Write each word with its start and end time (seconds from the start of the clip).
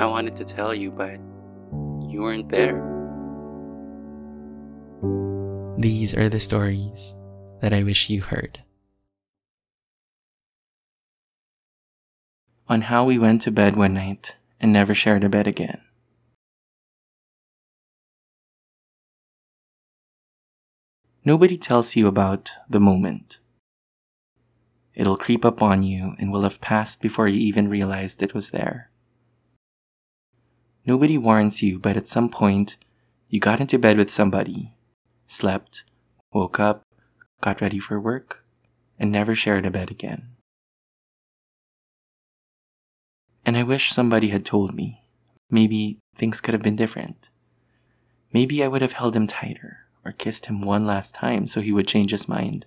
I 0.00 0.06
wanted 0.06 0.34
to 0.36 0.46
tell 0.46 0.74
you, 0.74 0.90
but 0.90 1.20
you 2.10 2.22
weren't 2.22 2.48
there. 2.48 2.80
These 5.76 6.14
are 6.14 6.30
the 6.30 6.40
stories 6.40 7.14
that 7.60 7.74
I 7.74 7.82
wish 7.82 8.08
you 8.08 8.22
heard. 8.22 8.62
On 12.66 12.80
how 12.80 13.04
we 13.04 13.18
went 13.18 13.42
to 13.42 13.50
bed 13.50 13.76
one 13.76 13.92
night 13.92 14.36
and 14.58 14.72
never 14.72 14.94
shared 14.94 15.22
a 15.22 15.28
bed 15.28 15.46
again. 15.46 15.82
Nobody 21.26 21.58
tells 21.58 21.94
you 21.94 22.06
about 22.06 22.52
the 22.70 22.80
moment. 22.80 23.38
It'll 24.94 25.18
creep 25.18 25.44
up 25.44 25.60
on 25.60 25.82
you 25.82 26.14
and 26.18 26.32
will 26.32 26.40
have 26.40 26.62
passed 26.62 27.02
before 27.02 27.28
you 27.28 27.38
even 27.38 27.68
realized 27.68 28.22
it 28.22 28.32
was 28.32 28.48
there. 28.48 28.89
Nobody 30.86 31.18
warns 31.18 31.62
you, 31.62 31.78
but 31.78 31.96
at 31.96 32.08
some 32.08 32.28
point, 32.28 32.76
you 33.28 33.38
got 33.38 33.60
into 33.60 33.78
bed 33.78 33.98
with 33.98 34.10
somebody, 34.10 34.72
slept, 35.26 35.84
woke 36.32 36.58
up, 36.58 36.82
got 37.40 37.60
ready 37.60 37.78
for 37.78 38.00
work, 38.00 38.44
and 38.98 39.12
never 39.12 39.34
shared 39.34 39.66
a 39.66 39.70
bed 39.70 39.90
again. 39.90 40.28
And 43.44 43.56
I 43.56 43.62
wish 43.62 43.92
somebody 43.92 44.28
had 44.28 44.44
told 44.44 44.74
me. 44.74 45.02
Maybe 45.50 45.98
things 46.16 46.40
could 46.40 46.54
have 46.54 46.62
been 46.62 46.76
different. 46.76 47.30
Maybe 48.32 48.62
I 48.62 48.68
would 48.68 48.82
have 48.82 48.92
held 48.92 49.16
him 49.16 49.26
tighter 49.26 49.86
or 50.04 50.12
kissed 50.12 50.46
him 50.46 50.60
one 50.60 50.86
last 50.86 51.14
time 51.14 51.46
so 51.46 51.60
he 51.60 51.72
would 51.72 51.88
change 51.88 52.10
his 52.10 52.28
mind. 52.28 52.66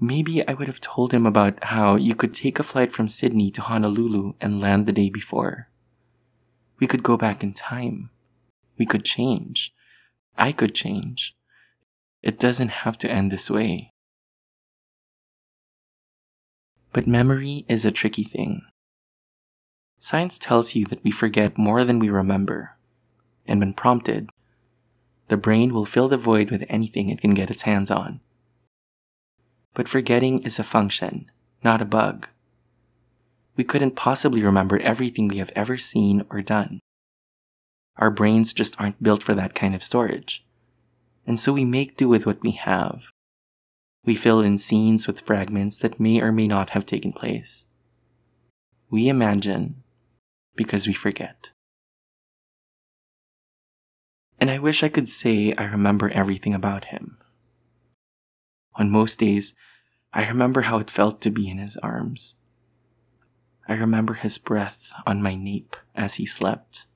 Maybe 0.00 0.46
I 0.46 0.54
would 0.54 0.66
have 0.66 0.80
told 0.80 1.12
him 1.12 1.26
about 1.26 1.64
how 1.64 1.96
you 1.96 2.14
could 2.14 2.34
take 2.34 2.58
a 2.58 2.62
flight 2.62 2.92
from 2.92 3.08
Sydney 3.08 3.50
to 3.52 3.62
Honolulu 3.62 4.34
and 4.40 4.60
land 4.60 4.86
the 4.86 4.92
day 4.92 5.10
before. 5.10 5.68
We 6.78 6.86
could 6.86 7.02
go 7.02 7.16
back 7.16 7.42
in 7.42 7.52
time. 7.52 8.10
We 8.78 8.86
could 8.86 9.04
change. 9.04 9.72
I 10.36 10.52
could 10.52 10.74
change. 10.74 11.34
It 12.22 12.38
doesn't 12.38 12.68
have 12.68 12.98
to 12.98 13.10
end 13.10 13.30
this 13.30 13.50
way. 13.50 13.92
But 16.92 17.06
memory 17.06 17.64
is 17.68 17.84
a 17.84 17.90
tricky 17.90 18.24
thing. 18.24 18.62
Science 19.98 20.38
tells 20.38 20.74
you 20.74 20.84
that 20.86 21.02
we 21.02 21.10
forget 21.10 21.58
more 21.58 21.84
than 21.84 21.98
we 21.98 22.10
remember. 22.10 22.76
And 23.46 23.60
when 23.60 23.74
prompted, 23.74 24.30
the 25.28 25.36
brain 25.36 25.72
will 25.72 25.86
fill 25.86 26.08
the 26.08 26.16
void 26.16 26.50
with 26.50 26.64
anything 26.68 27.08
it 27.08 27.20
can 27.20 27.34
get 27.34 27.50
its 27.50 27.62
hands 27.62 27.90
on. 27.90 28.20
But 29.74 29.88
forgetting 29.88 30.42
is 30.42 30.58
a 30.58 30.64
function, 30.64 31.30
not 31.62 31.82
a 31.82 31.86
bug. 31.86 32.28
We 33.56 33.64
couldn't 33.64 33.96
possibly 33.96 34.42
remember 34.42 34.78
everything 34.78 35.28
we 35.28 35.38
have 35.38 35.52
ever 35.56 35.76
seen 35.76 36.24
or 36.30 36.42
done. 36.42 36.80
Our 37.96 38.10
brains 38.10 38.52
just 38.52 38.78
aren't 38.78 39.02
built 39.02 39.22
for 39.22 39.34
that 39.34 39.54
kind 39.54 39.74
of 39.74 39.82
storage. 39.82 40.44
And 41.26 41.40
so 41.40 41.52
we 41.52 41.64
make 41.64 41.96
do 41.96 42.08
with 42.08 42.26
what 42.26 42.42
we 42.42 42.52
have. 42.52 43.06
We 44.04 44.14
fill 44.14 44.40
in 44.40 44.58
scenes 44.58 45.06
with 45.06 45.22
fragments 45.22 45.78
that 45.78 45.98
may 45.98 46.20
or 46.20 46.30
may 46.30 46.46
not 46.46 46.70
have 46.70 46.86
taken 46.86 47.12
place. 47.12 47.66
We 48.90 49.08
imagine 49.08 49.82
because 50.54 50.86
we 50.86 50.92
forget. 50.92 51.50
And 54.38 54.50
I 54.50 54.58
wish 54.58 54.82
I 54.84 54.88
could 54.88 55.08
say 55.08 55.54
I 55.54 55.64
remember 55.64 56.10
everything 56.10 56.54
about 56.54 56.86
him. 56.86 57.18
On 58.74 58.90
most 58.90 59.18
days, 59.18 59.54
I 60.12 60.28
remember 60.28 60.62
how 60.62 60.78
it 60.78 60.90
felt 60.90 61.20
to 61.22 61.30
be 61.30 61.48
in 61.48 61.58
his 61.58 61.76
arms. 61.78 62.36
I 63.68 63.74
remember 63.74 64.14
his 64.14 64.38
breath 64.38 64.90
on 65.06 65.22
my 65.22 65.34
nape 65.34 65.76
as 65.94 66.14
he 66.14 66.26
slept. 66.26 66.86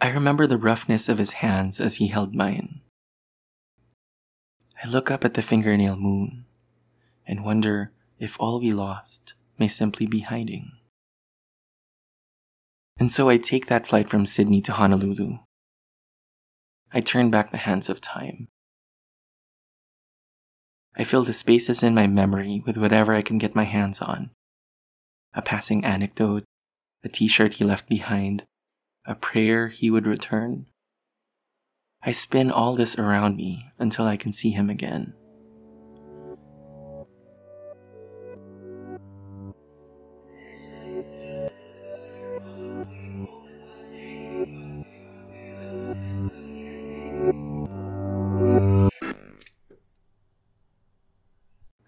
I 0.00 0.08
remember 0.08 0.46
the 0.46 0.56
roughness 0.56 1.08
of 1.08 1.18
his 1.18 1.32
hands 1.32 1.80
as 1.80 1.96
he 1.96 2.06
held 2.06 2.34
mine. 2.34 2.80
I 4.82 4.88
look 4.88 5.10
up 5.10 5.24
at 5.24 5.34
the 5.34 5.42
fingernail 5.42 5.96
moon 5.96 6.46
and 7.26 7.44
wonder 7.44 7.92
if 8.18 8.40
all 8.40 8.60
we 8.60 8.72
lost 8.72 9.34
may 9.58 9.68
simply 9.68 10.06
be 10.06 10.20
hiding. 10.20 10.72
And 12.98 13.12
so 13.12 13.28
I 13.28 13.36
take 13.36 13.66
that 13.66 13.86
flight 13.86 14.08
from 14.08 14.24
Sydney 14.24 14.62
to 14.62 14.72
Honolulu. 14.72 15.38
I 16.92 17.00
turn 17.02 17.30
back 17.30 17.50
the 17.50 17.58
hands 17.58 17.90
of 17.90 18.00
time. 18.00 18.48
I 20.96 21.04
fill 21.04 21.24
the 21.24 21.32
spaces 21.32 21.82
in 21.82 21.94
my 21.94 22.06
memory 22.06 22.62
with 22.66 22.76
whatever 22.76 23.14
I 23.14 23.22
can 23.22 23.38
get 23.38 23.54
my 23.54 23.64
hands 23.64 24.00
on. 24.00 24.30
A 25.32 25.42
passing 25.42 25.84
anecdote, 25.84 26.44
a 27.04 27.08
t 27.08 27.28
shirt 27.28 27.54
he 27.54 27.64
left 27.64 27.88
behind, 27.88 28.44
a 29.04 29.14
prayer 29.14 29.68
he 29.68 29.90
would 29.90 30.06
return. 30.06 30.66
I 32.02 32.12
spin 32.12 32.50
all 32.50 32.74
this 32.74 32.98
around 32.98 33.36
me 33.36 33.70
until 33.78 34.06
I 34.06 34.16
can 34.16 34.32
see 34.32 34.50
him 34.50 34.68
again. 34.68 35.14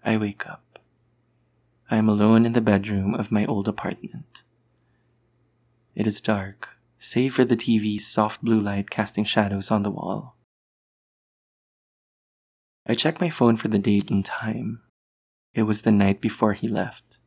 I 0.05 0.17
wake 0.17 0.47
up. 0.47 0.72
I 1.93 1.97
am 1.97 2.09
alone 2.09 2.43
in 2.47 2.53
the 2.53 2.59
bedroom 2.59 3.13
of 3.13 3.31
my 3.31 3.45
old 3.45 3.67
apartment. 3.67 4.41
It 5.93 6.07
is 6.07 6.21
dark, 6.21 6.69
save 6.97 7.35
for 7.35 7.45
the 7.45 7.55
TV's 7.55 8.07
soft 8.07 8.43
blue 8.43 8.59
light 8.59 8.89
casting 8.89 9.23
shadows 9.23 9.69
on 9.69 9.83
the 9.83 9.91
wall. 9.91 10.35
I 12.87 12.95
check 12.95 13.21
my 13.21 13.29
phone 13.29 13.57
for 13.57 13.67
the 13.67 13.77
date 13.77 14.09
and 14.09 14.25
time. 14.25 14.81
It 15.53 15.69
was 15.69 15.83
the 15.83 15.91
night 15.91 16.19
before 16.19 16.53
he 16.53 16.67
left. 16.67 17.19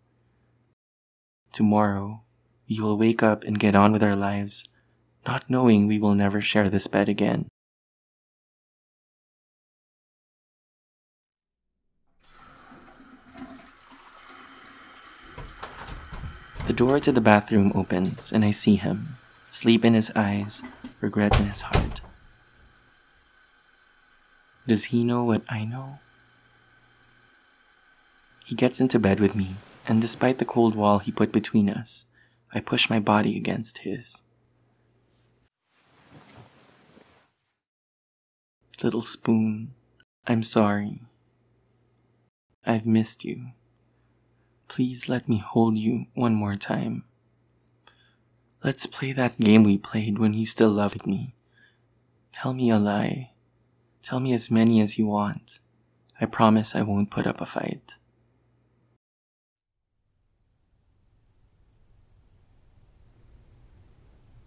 Tomorrow, 1.53 2.25
we 2.69 2.81
will 2.81 2.99
wake 2.99 3.23
up 3.23 3.45
and 3.45 3.61
get 3.61 3.77
on 3.77 3.93
with 3.93 4.03
our 4.03 4.17
lives, 4.17 4.69
not 5.25 5.49
knowing 5.49 5.87
we 5.87 6.01
will 6.01 6.17
never 6.17 6.41
share 6.41 6.69
this 6.69 6.89
bed 6.89 7.09
again. 7.09 7.47
The 16.67 16.73
door 16.73 16.99
to 16.99 17.13
the 17.13 17.21
bathroom 17.21 17.71
opens 17.77 18.33
and 18.33 18.45
I 18.45 18.51
see 18.51 18.75
him, 18.75 19.19
sleep 19.53 19.85
in 19.85 19.95
his 19.95 20.11
eyes, 20.17 20.65
regret 21.01 21.39
in 21.39 21.47
his 21.47 21.61
heart. 21.61 22.01
Does 24.67 24.87
he 24.87 25.05
know 25.05 25.23
what 25.23 25.43
I 25.49 25.65
know? 25.65 26.01
He 28.45 28.57
gets 28.57 28.81
into 28.81 28.99
bed 28.99 29.21
with 29.21 29.37
me, 29.37 29.55
and 29.87 30.01
despite 30.01 30.39
the 30.39 30.45
cold 30.45 30.75
wall 30.75 30.99
he 30.99 31.13
put 31.13 31.31
between 31.31 31.71
us, 31.71 32.07
I 32.53 32.59
push 32.59 32.91
my 32.91 32.99
body 32.99 33.37
against 33.37 33.79
his. 33.79 34.23
Little 38.83 39.03
spoon, 39.03 39.75
I'm 40.27 40.43
sorry. 40.43 41.03
I've 42.67 42.87
missed 42.87 43.25
you. 43.25 43.53
Please 44.69 45.09
let 45.09 45.29
me 45.29 45.39
hold 45.39 45.79
you 45.79 46.07
one 46.15 46.35
more 46.35 46.57
time. 46.57 47.05
Let's 48.63 48.87
play 48.87 49.13
that 49.13 49.39
game 49.39 49.63
we 49.63 49.79
played 49.79 50.19
when 50.19 50.35
you 50.35 50.47
still 50.47 50.71
loved 50.71 51.07
me. 51.07 51.35
Tell 52.33 52.53
me 52.53 52.71
a 52.71 52.79
lie. 52.79 53.31
Tell 54.03 54.21
me 54.21 54.33
as 54.33 54.51
many 54.51 54.81
as 54.81 54.99
you 54.99 55.07
want. 55.07 55.61
I 56.21 56.27
promise 56.27 56.75
I 56.75 56.83
won't 56.83 57.11
put 57.11 57.27
up 57.27 57.41
a 57.41 57.47
fight. 57.47 57.97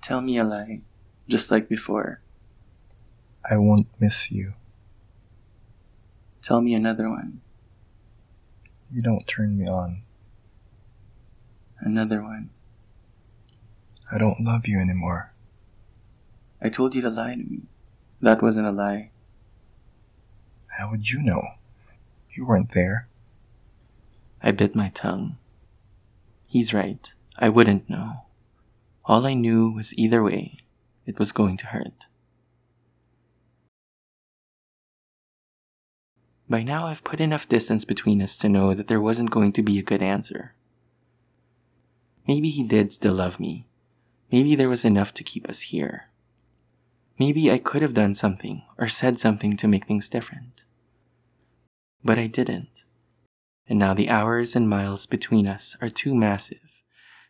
Tell 0.01 0.21
me 0.21 0.37
a 0.37 0.43
lie, 0.43 0.81
just 1.27 1.51
like 1.51 1.69
before. 1.69 2.21
I 3.49 3.57
won't 3.57 3.87
miss 3.99 4.31
you. 4.31 4.53
Tell 6.41 6.61
me 6.61 6.73
another 6.73 7.09
one. 7.09 7.41
You 8.91 9.01
don't 9.01 9.27
turn 9.27 9.57
me 9.57 9.67
on. 9.67 10.01
Another 11.81 12.21
one. 12.21 12.49
I 14.11 14.17
don't 14.17 14.41
love 14.41 14.67
you 14.67 14.79
anymore. 14.79 15.33
I 16.61 16.69
told 16.69 16.95
you 16.95 17.01
to 17.01 17.09
lie 17.09 17.35
to 17.35 17.43
me. 17.43 17.63
That 18.21 18.41
wasn't 18.41 18.67
a 18.67 18.71
lie. 18.71 19.11
How 20.77 20.89
would 20.91 21.09
you 21.09 21.21
know? 21.21 21.43
You 22.33 22.45
weren't 22.45 22.71
there. 22.71 23.07
I 24.41 24.51
bit 24.51 24.75
my 24.75 24.89
tongue. 24.89 25.37
He's 26.45 26.73
right. 26.73 27.13
I 27.37 27.49
wouldn't 27.49 27.89
know. 27.89 28.23
All 29.05 29.25
I 29.25 29.33
knew 29.33 29.71
was 29.71 29.93
either 29.97 30.23
way, 30.23 30.57
it 31.05 31.19
was 31.19 31.31
going 31.31 31.57
to 31.57 31.67
hurt. 31.67 32.07
By 36.49 36.63
now, 36.63 36.87
I've 36.87 37.03
put 37.03 37.19
enough 37.19 37.47
distance 37.47 37.85
between 37.85 38.21
us 38.21 38.35
to 38.37 38.49
know 38.49 38.73
that 38.73 38.87
there 38.87 39.01
wasn't 39.01 39.29
going 39.29 39.53
to 39.53 39.61
be 39.61 39.77
a 39.77 39.83
good 39.83 40.01
answer. 40.01 40.55
Maybe 42.29 42.51
he 42.51 42.61
did 42.61 42.93
still 42.93 43.15
love 43.15 43.39
me. 43.39 43.65
Maybe 44.31 44.53
there 44.53 44.69
was 44.69 44.85
enough 44.85 45.15
to 45.15 45.23
keep 45.23 45.49
us 45.49 45.61
here. 45.73 46.11
Maybe 47.17 47.49
I 47.49 47.57
could 47.57 47.81
have 47.81 47.95
done 47.95 48.13
something 48.13 48.61
or 48.77 48.87
said 48.87 49.17
something 49.17 49.57
to 49.57 49.67
make 49.67 49.87
things 49.87 50.09
different. 50.09 50.63
But 52.03 52.19
I 52.19 52.27
didn't. 52.27 52.85
And 53.67 53.79
now 53.79 53.95
the 53.95 54.11
hours 54.11 54.55
and 54.55 54.69
miles 54.69 55.07
between 55.07 55.47
us 55.47 55.75
are 55.81 55.89
too 55.89 56.13
massive 56.13 56.59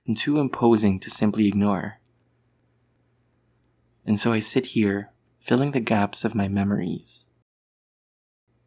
and 0.05 0.17
too 0.17 0.37
imposing 0.37 0.99
to 0.99 1.09
simply 1.09 1.47
ignore. 1.47 2.01
And 4.05 4.19
so 4.19 4.33
I 4.33 4.39
sit 4.39 4.75
here, 4.75 5.11
filling 5.39 5.71
the 5.71 5.79
gaps 5.79 6.25
of 6.25 6.35
my 6.35 6.49
memories 6.49 7.27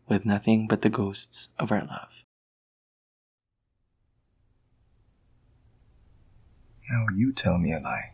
with 0.08 0.24
nothing 0.24 0.66
but 0.66 0.80
the 0.80 0.88
ghosts 0.88 1.50
of 1.58 1.70
our 1.70 1.84
love. 1.84 2.24
Now 6.92 7.06
you 7.14 7.32
tell 7.32 7.56
me 7.56 7.72
a 7.72 7.80
lie. 7.80 8.12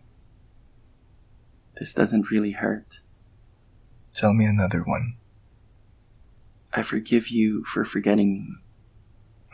This 1.81 1.93
doesn't 1.93 2.31
really 2.31 2.53
hurt. 2.53 3.01
Tell 4.15 4.33
me 4.33 4.45
another 4.45 4.83
one. 4.83 5.17
I 6.73 6.83
forgive 6.83 7.29
you 7.29 7.65
for 7.65 7.85
forgetting 7.85 8.33
me, 8.35 8.57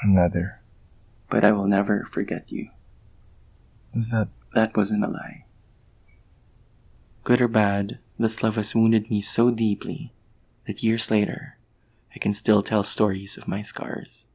Another. 0.03 0.61
but 1.31 1.43
I 1.43 1.53
will 1.53 1.67
never 1.67 2.05
forget 2.05 2.53
you. 2.53 2.69
Is 3.95 4.11
that 4.11 4.29
That 4.55 4.77
wasn't 4.77 5.05
a 5.05 5.09
lie. 5.09 5.47
Good 7.25 7.41
or 7.41 7.49
bad, 7.49 7.99
this 8.19 8.43
love 8.43 8.57
has 8.57 8.75
wounded 8.75 9.09
me 9.11 9.23
so 9.23 9.51
deeply 9.51 10.13
that 10.67 10.83
years 10.83 11.11
later, 11.11 11.57
I 12.15 12.19
can 12.19 12.35
still 12.35 12.61
tell 12.61 12.83
stories 12.83 13.39
of 13.39 13.49
my 13.49 13.63
scars. 13.63 14.27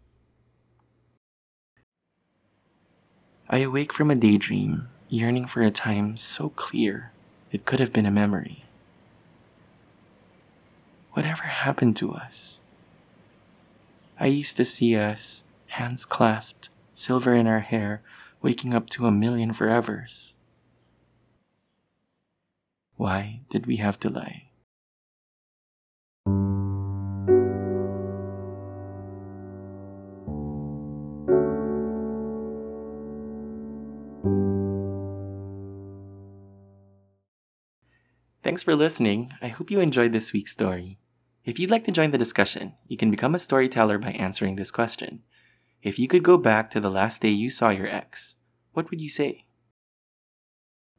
I 3.51 3.60
awake 3.60 3.92
from 3.92 4.12
a 4.12 4.16
daydream, 4.16 4.90
yearning 5.07 5.48
for 5.48 5.63
a 5.63 5.72
time 5.72 6.18
so 6.18 6.50
clear 6.50 7.12
it 7.51 7.66
could 7.66 7.80
have 7.80 7.92
been 7.92 8.06
a 8.06 8.12
memory. 8.12 8.66
Whatever 11.13 11.44
happened 11.44 11.96
to 11.96 12.13
us? 12.13 12.62
I 14.19 14.28
used 14.28 14.56
to 14.57 14.66
see 14.66 14.96
us, 14.96 15.44
hands 15.68 16.06
clasped, 16.06 16.69
silver 16.94 17.34
in 17.34 17.48
our 17.48 17.62
hair, 17.62 18.04
waking 18.44 18.75
up 18.75 18.88
to 18.92 19.07
a 19.07 19.12
million 19.12 19.51
forevers. 19.51 20.34
Why 22.98 23.40
did 23.50 23.66
we 23.66 23.78
have 23.78 24.00
to 24.01 24.10
lie? 24.10 24.49
Thanks 38.41 38.63
for 38.63 38.74
listening. 38.74 39.33
I 39.41 39.50
hope 39.50 39.69
you 39.69 39.81
enjoyed 39.81 40.13
this 40.13 40.31
week's 40.31 40.53
story. 40.53 40.97
If 41.44 41.59
you'd 41.59 41.71
like 41.71 41.83
to 41.86 41.91
join 41.91 42.12
the 42.12 42.18
discussion, 42.18 42.74
you 42.88 42.95
can 42.95 43.12
become 43.12 43.36
a 43.36 43.39
storyteller 43.39 43.97
by 43.97 44.12
answering 44.12 44.56
this 44.56 44.71
question. 44.71 45.24
If 45.81 46.00
you 46.00 46.07
could 46.07 46.24
go 46.24 46.38
back 46.38 46.69
to 46.71 46.80
the 46.80 46.89
last 46.89 47.21
day 47.21 47.30
you 47.30 47.50
saw 47.50 47.69
your 47.69 47.88
ex, 47.88 48.36
what 48.71 48.89
would 48.89 49.01
you 49.01 49.09
say? 49.09 49.45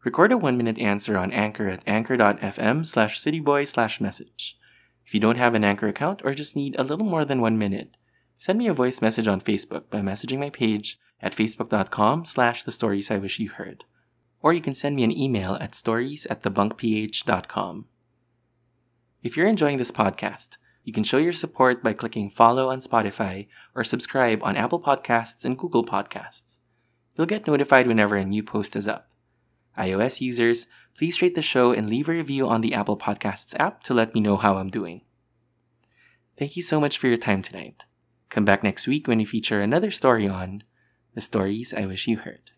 Record 0.04 0.32
a 0.32 0.38
one 0.38 0.58
minute 0.58 0.78
answer 0.78 1.16
on 1.16 1.32
Anchor 1.32 1.66
at 1.69 1.82
anchor.fm 1.87 2.87
slash 2.87 3.22
citybuoy 3.22 3.66
slash 3.66 4.00
message. 4.00 4.58
If 5.06 5.14
you 5.14 5.20
don't 5.20 5.38
have 5.38 5.54
an 5.54 5.64
Anchor 5.64 5.88
account 5.88 6.20
or 6.25 6.34
just 6.34 6.56
need 6.56 6.76
a 6.78 6.84
little 6.84 7.06
more 7.06 7.25
than 7.25 7.40
one 7.40 7.58
minute, 7.58 7.96
send 8.34 8.58
me 8.58 8.66
a 8.66 8.75
voice 8.75 9.00
message 9.00 9.28
on 9.28 9.40
Facebook 9.40 9.88
by 9.90 10.00
messaging 10.00 10.38
my 10.38 10.50
page 10.50 10.98
at 11.22 11.34
facebook.com 11.34 12.26
slash 12.26 12.64
the 12.64 12.72
stories 12.72 13.10
I 13.10 13.16
wish 13.16 13.38
you 13.38 13.48
heard. 13.48 13.84
Or 14.42 14.52
you 14.52 14.60
can 14.60 14.75
send 14.75 14.96
me 14.96 15.04
an 15.04 15.16
email 15.16 15.54
at 15.60 15.75
stories 15.75 16.26
at 16.26 16.42
thebunkph.com. 16.42 17.87
If 19.22 19.37
you're 19.37 19.48
enjoying 19.48 19.76
this 19.76 19.90
podcast, 19.90 20.56
you 20.82 20.92
can 20.94 21.04
show 21.04 21.19
your 21.19 21.32
support 21.32 21.82
by 21.82 21.92
clicking 21.92 22.31
follow 22.31 22.70
on 22.70 22.81
Spotify 22.81 23.48
or 23.75 23.84
subscribe 23.84 24.42
on 24.42 24.56
Apple 24.56 24.81
Podcasts 24.81 25.44
and 25.44 25.58
Google 25.58 25.84
Podcasts. 25.84 26.60
You'll 27.16 27.26
get 27.26 27.46
notified 27.46 27.87
whenever 27.87 28.16
a 28.16 28.25
new 28.25 28.42
post 28.42 28.75
is 28.75 28.88
up. 28.88 29.10
iOS 29.78 30.22
users, 30.22 30.66
please 30.96 31.20
rate 31.20 31.34
the 31.34 31.42
show 31.42 31.72
and 31.72 31.88
leave 31.88 32.08
a 32.08 32.12
review 32.12 32.48
on 32.48 32.62
the 32.62 32.72
Apple 32.72 32.96
Podcasts 32.96 33.54
app 33.60 33.82
to 33.84 33.94
let 33.94 34.14
me 34.14 34.20
know 34.20 34.37
how 34.38 34.56
I'm 34.56 34.70
doing. 34.70 35.02
Thank 36.38 36.56
you 36.56 36.62
so 36.62 36.81
much 36.81 36.96
for 36.96 37.08
your 37.08 37.19
time 37.19 37.42
tonight. 37.42 37.84
Come 38.31 38.46
back 38.46 38.62
next 38.62 38.87
week 38.87 39.06
when 39.06 39.19
we 39.19 39.26
feature 39.26 39.60
another 39.60 39.90
story 39.90 40.26
on 40.26 40.62
The 41.14 41.20
Stories 41.20 41.75
I 41.75 41.84
Wish 41.84 42.06
You 42.06 42.19
Heard. 42.19 42.52